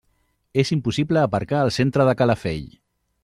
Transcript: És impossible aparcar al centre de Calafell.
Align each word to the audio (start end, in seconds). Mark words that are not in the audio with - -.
És 0.61 0.71
impossible 0.75 1.21
aparcar 1.25 1.61
al 1.65 1.71
centre 1.77 2.09
de 2.09 2.17
Calafell. 2.23 2.67